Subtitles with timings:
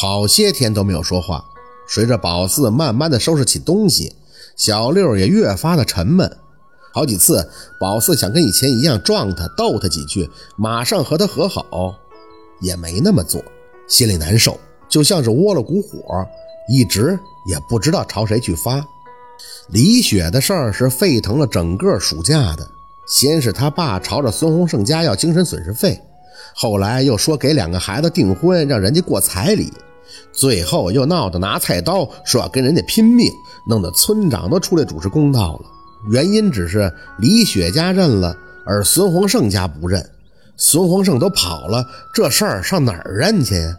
[0.00, 1.44] 好些天都没有说话。
[1.86, 4.10] 随着宝四慢慢的收拾起东西，
[4.56, 6.38] 小六也越发的沉闷。
[6.90, 7.46] 好几次，
[7.78, 11.94] 宝四想跟以前一样撞他、逗他几句，马上和他和好，
[12.62, 13.44] 也没那么做，
[13.86, 14.58] 心里难受，
[14.88, 16.26] 就像是窝了股火，
[16.66, 18.82] 一直也不知道朝谁去发。
[19.68, 22.66] 李雪的事儿是沸腾了整个暑假的，
[23.06, 26.00] 先是他爸朝着孙洪胜家要精神损失费，
[26.54, 29.70] 后来又说给两个孩子订婚，让人家过彩礼。
[30.32, 33.32] 最后又闹得拿菜刀，说要跟人家拼命，
[33.68, 35.64] 弄得村长都出来主持公道了。
[36.10, 40.08] 原因只是李雪家认了，而孙洪胜家不认。
[40.56, 43.76] 孙洪胜都跑了，这事儿上哪儿认去呀？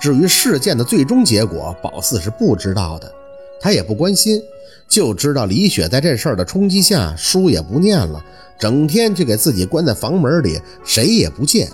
[0.00, 3.12] 至于事件的最终结果，宝四是不知道的，
[3.60, 4.40] 他也不关心，
[4.88, 8.24] 就知道李雪在这事儿的冲击下，书也不念了，
[8.58, 11.68] 整天就给自己关在房门里，谁也不见。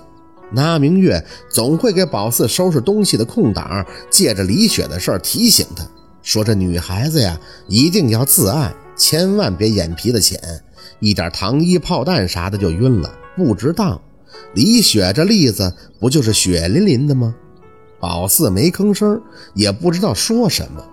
[0.52, 5.84] 那明月总会给宝四收拾东西的空档，借着李雪的事儿提醒他，
[6.22, 7.38] 说这女孩子呀，
[7.68, 10.40] 一定要自爱，千万别眼皮子浅，
[11.00, 14.00] 一点糖衣炮弹啥的就晕了，不值当。
[14.54, 17.34] 李雪这例子不就是血淋淋的吗？
[17.98, 19.20] 宝四没吭声，
[19.54, 20.84] 也不知道说什么。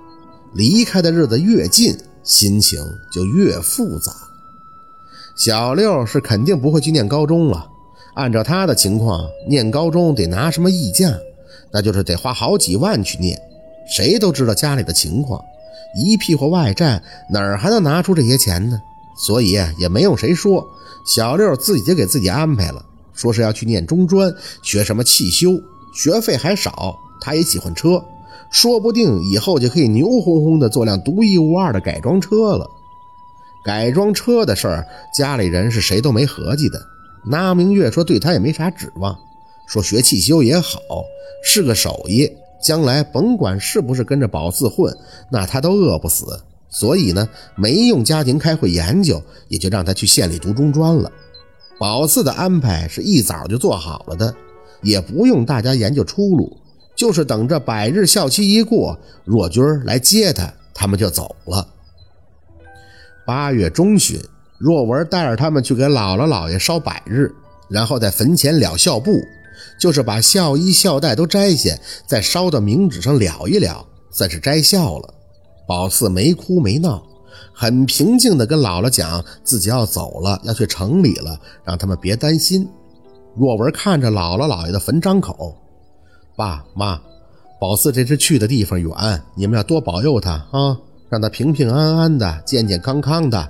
[0.54, 4.12] 离开的日子越近，心情就越复杂。
[5.36, 7.68] 小六是肯定不会去念高中了。
[8.16, 11.12] 按照他的情况，念高中得拿什么溢价，
[11.72, 13.40] 那就是得花好几万去念。
[13.88, 15.42] 谁都知道家里的情况，
[15.96, 18.80] 一屁股外债，哪儿还能拿出这些钱呢？
[19.18, 20.66] 所以也没用谁说，
[21.06, 25.50] 小六自己就给自己安排了，说是要去念中专，学什么汽修，
[25.94, 26.96] 学费还少。
[27.22, 28.04] 他也喜欢车，
[28.52, 32.68] 说不定以后就可以牛哄哄的做辆独一无二的改装车了。
[33.64, 34.86] 改装车的事儿，
[35.18, 36.82] 家里人是谁都没合计的。
[37.26, 39.18] 那明月说：“对他也没啥指望，
[39.66, 40.80] 说学汽修也好，
[41.44, 42.30] 是个手艺，
[42.62, 44.94] 将来甭管是不是跟着宝四混，
[45.32, 46.42] 那他都饿不死。
[46.70, 51.10] 所以呢，没用家庭开会研究，也就让他去县里读中专了。
[51.80, 54.36] 宝四的安排是一早就做好了的，
[54.82, 56.58] 也不用大家研究出路，
[56.94, 61.66] 就是等着百日校期一过，若军来接他，他们就走了。
[63.26, 64.20] 八月中旬。”
[64.64, 67.30] 若文带着他们去给姥姥姥爷烧百日，
[67.68, 69.20] 然后在坟前了孝布，
[69.78, 75.14] 就是把孝衣孝带都摘下，在烧的冥纸上了一了，算是摘孝了。
[75.68, 77.04] 宝四没哭没闹，
[77.54, 82.66] 很平静地跟姥姥讲自己要走了，要去城里了，让他们别担心。
[83.36, 85.58] 若文看着姥姥姥爷的坟，张口
[86.38, 87.02] ：“爸妈，
[87.60, 88.90] 宝四这次去的地方远，
[89.36, 90.78] 你们要多保佑他啊，
[91.10, 93.46] 让他平平安安的，健健康康的。”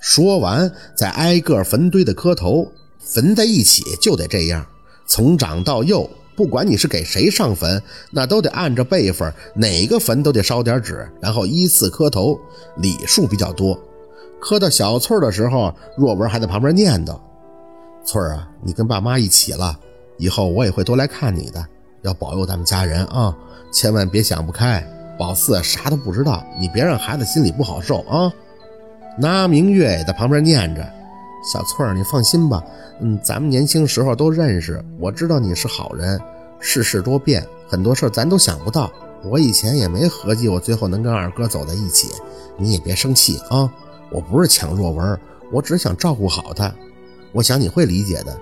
[0.00, 2.66] 说完，再挨个坟堆的磕头，
[2.98, 4.66] 坟在一起就得这样，
[5.06, 7.80] 从长到幼，不管你是给谁上坟，
[8.10, 12.40] 那都得按着辈分，哪个坟都得烧点纸，然后依次磕头，
[12.78, 13.78] 礼数比较多。
[14.40, 17.20] 磕到小翠儿的时候，若文还在旁边念叨
[18.02, 19.78] ：“翠儿啊，你跟爸妈一起了，
[20.16, 21.62] 以后我也会多来看你的，
[22.00, 23.36] 要保佑咱们家人啊，
[23.70, 24.82] 千万别想不开。
[25.18, 28.32] 宝四啥都不知道，你别让孩子心里不好受啊。”
[29.20, 30.82] 那明月也在旁边念着
[31.44, 32.64] ：“小翠儿，你放心吧，
[33.00, 36.18] 嗯，咱们年轻时候都认识，我知道你是好人。
[36.58, 38.90] 世事多变，很多事咱都想不到。
[39.22, 42.08] 我以前也没合计我最后能跟二哥走在一起，
[42.56, 43.70] 你也别生气啊。
[44.10, 45.20] 我不是抢若文，
[45.52, 46.72] 我只想照顾好他。
[47.32, 48.38] 我想你会理解的，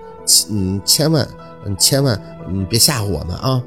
[0.49, 1.27] 嗯，千万，
[1.65, 3.61] 嗯，千万，嗯，别吓唬我们啊。”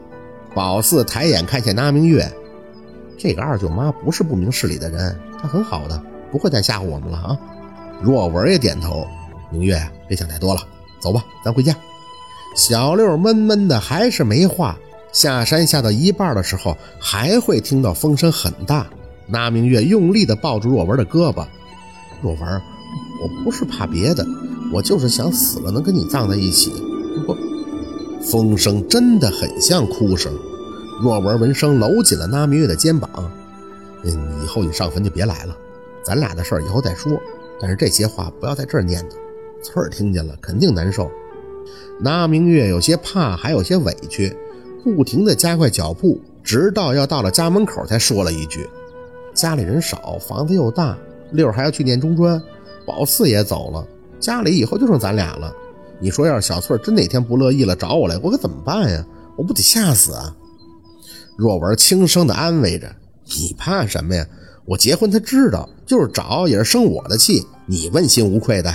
[0.56, 2.26] 宝四抬眼看见那明月，
[3.18, 6.02] 这个二舅妈不是不明事理的人，她很好的。
[6.32, 7.38] 不会再吓唬我们了啊！
[8.02, 9.06] 若文也点头。
[9.52, 9.78] 明月，
[10.08, 10.62] 别想太多了，
[11.00, 11.76] 走吧，咱回家。
[12.56, 14.78] 小六闷闷的，还是没话。
[15.12, 18.88] 下山下到一半的时候，还会听到风声很大。
[19.28, 21.46] 那明月用力的抱住若文的胳膊。
[22.22, 22.62] 若文，
[23.22, 24.26] 我不是怕别的，
[24.72, 26.72] 我就是想死了能跟你葬在一起。
[27.28, 27.36] 不，
[28.22, 30.32] 风声真的很像哭声。
[31.02, 33.10] 若文闻声搂紧了那明月的肩膀。
[34.04, 35.56] 嗯，以后你上坟就别来了。
[36.04, 37.12] 咱俩的事儿以后再说，
[37.60, 39.14] 但是这些话不要在这儿念叨。
[39.64, 41.12] 翠儿听见了肯定难受。
[42.00, 44.36] 那明月有些怕，还有些委屈，
[44.84, 48.68] 不停地加快脚步，直到要到了家门口，才说了一句
[49.36, 50.98] ：“家里人少，房子又大，
[51.32, 52.42] 六儿还要去念中专，
[52.88, 53.88] 宝四也走了，
[54.20, 55.54] 家里以后就剩咱俩了。
[56.00, 59.06] 你说要是小翠儿真哪天不乐意了找我来，我可怎么办呀？
[59.38, 60.36] 我不得吓死啊！”
[61.38, 62.96] 若文轻声地安慰着
[63.40, 64.26] ：“你怕什么呀？”
[64.66, 68.74] 我结婚，他知道，就是找也是生我的气，你问心无愧的。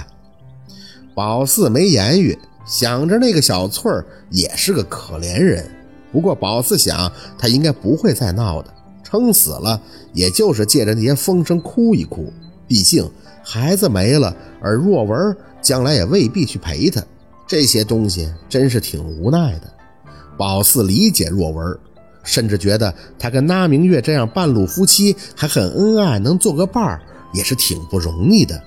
[1.15, 2.37] 宝四没言语，
[2.67, 5.65] 想着那个小翠儿也是个可怜人，
[6.13, 9.81] 不过宝四想，他应该不会再闹的，撑死了
[10.13, 12.33] 也就是借着那些风声哭一哭。
[12.69, 13.09] 毕竟
[13.43, 17.01] 孩子没了，而若文将来也未必去陪他，
[17.47, 19.73] 这些东西真是挺无奈的。
[20.37, 21.79] 宝四理解若文，
[22.27, 27.01] 甚至觉得他跟那明月这样半路夫妻还很恩爱，能做个伴儿
[27.33, 28.63] 也是挺不容易的。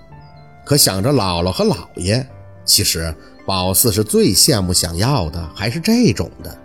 [0.66, 2.26] 可想着姥姥和姥爷，
[2.66, 3.14] 其实
[3.46, 6.58] 宝四是最羡慕、想要的还是这种的，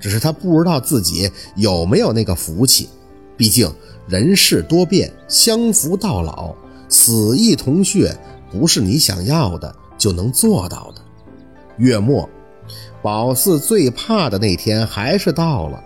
[0.00, 2.88] 只是他不知道自己有没有那个福气。
[3.36, 3.72] 毕竟
[4.08, 6.54] 人事多变，相扶到老。
[6.88, 8.16] 死亦同穴
[8.50, 11.02] 不是你想要的就能做到的。
[11.76, 12.28] 月末，
[13.02, 15.84] 宝四最怕的那天还是到了。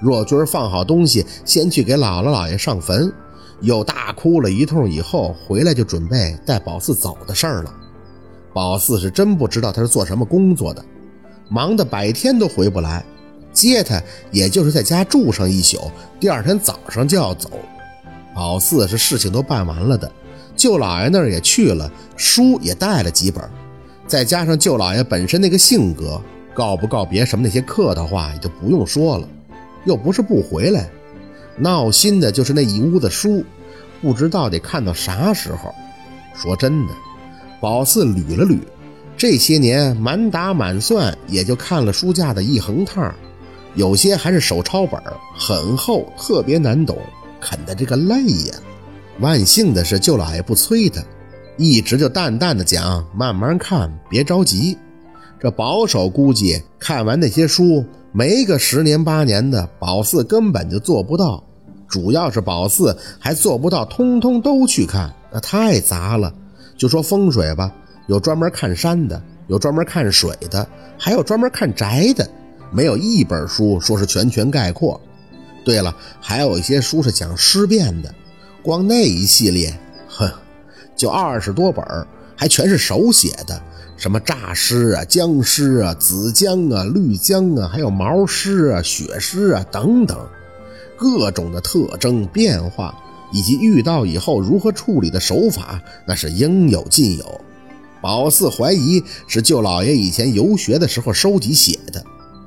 [0.00, 3.12] 若军放好东西，先去给姥姥姥爷上坟，
[3.60, 7.74] 又大哭了一通，以后回来就准备带宝四走的事儿了。
[8.52, 10.84] 宝四是真不知道他是做什么工作的，
[11.48, 13.04] 忙得百天都回不来。
[13.52, 14.00] 接他
[14.30, 15.90] 也就是在家住上一宿，
[16.20, 17.50] 第二天早上就要走。
[18.34, 20.10] 宝四是事情都办完了的。
[20.54, 23.42] 舅老爷那儿也去了，书也带了几本，
[24.06, 26.20] 再加上舅老爷本身那个性格，
[26.54, 29.28] 告不告别什么那些客套话也就不用说了。
[29.84, 30.88] 又不是不回来，
[31.56, 33.44] 闹心的就是那一屋子书，
[34.00, 35.74] 不知道得看到啥时候。
[36.34, 36.92] 说真的，
[37.60, 38.58] 宝四捋了捋，
[39.16, 43.12] 这些年满打满算也就看了书架的一横趟，
[43.74, 45.02] 有些还是手抄本，
[45.36, 46.96] 很厚，特别难懂，
[47.40, 48.54] 啃的这个累呀。
[49.20, 51.02] 万幸的是，舅老爷不催他，
[51.56, 54.78] 一直就淡淡的讲：“慢慢看，别着急。”
[55.40, 61.44] 这保守估计，看完那些书，没个十年八年的，宝四根本就做不到。
[61.88, 66.32] 主要是宝四还做不到，通通都去看，那太杂了。
[66.76, 67.72] 就说风水吧，
[68.06, 70.66] 有专门看山的，有专门看水的，
[70.98, 72.28] 还有专门看宅的，
[72.70, 75.00] 没有一本书说是全权概括。
[75.64, 78.14] 对了，还有一些书是讲尸变的。
[78.62, 79.72] 光那一系列，
[80.08, 80.30] 哼，
[80.94, 81.84] 就二十多本
[82.36, 83.60] 还全是手写的，
[83.98, 90.16] 什么诈尸啊、僵尸啊、紫僵啊、绿僵啊，还有毛尸啊、血尸啊等等，
[90.96, 92.94] 各种的特征变化，
[93.32, 97.40] 以及遇到以后如何处理的手法，那是应有尽有。
[98.00, 102.00] 宝四怀疑是舅老爷以前游学的时候收集写的。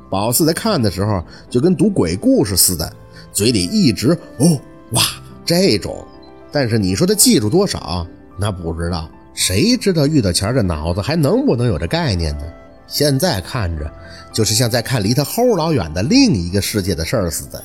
[0.10, 2.90] 宝四在看的时候就跟读鬼故事似的，
[3.34, 4.58] 嘴里一直哦
[4.92, 5.04] 哇
[5.46, 6.08] 这种。
[6.50, 8.08] 但是你说他记住多少？
[8.38, 12.44] 那不知道，谁知道遇到钱这脑子还能不能有这概念呢？
[12.88, 13.90] 现在看着，
[14.34, 17.64] 就是像在看离他齁老远的另一个世界的事儿似的。